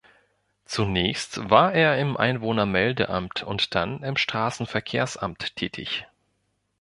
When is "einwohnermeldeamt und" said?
2.17-3.75